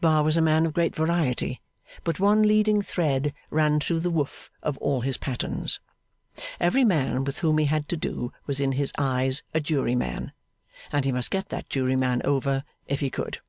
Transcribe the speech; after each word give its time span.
Bar 0.00 0.22
was 0.22 0.36
a 0.36 0.40
man 0.40 0.64
of 0.64 0.74
great 0.74 0.94
variety; 0.94 1.60
but 2.04 2.20
one 2.20 2.42
leading 2.44 2.82
thread 2.82 3.34
ran 3.50 3.80
through 3.80 3.98
the 3.98 4.12
woof 4.12 4.48
of 4.62 4.78
all 4.78 5.00
his 5.00 5.16
patterns. 5.16 5.80
Every 6.60 6.84
man 6.84 7.24
with 7.24 7.40
whom 7.40 7.58
he 7.58 7.64
had 7.64 7.88
to 7.88 7.96
do 7.96 8.32
was 8.46 8.60
in 8.60 8.70
his 8.78 8.92
eyes 8.96 9.42
a 9.52 9.58
jury 9.58 9.96
man; 9.96 10.32
and 10.92 11.04
he 11.04 11.10
must 11.10 11.32
get 11.32 11.48
that 11.48 11.68
jury 11.68 11.96
man 11.96 12.22
over, 12.24 12.62
if 12.86 13.00
he 13.00 13.10
could. 13.10 13.40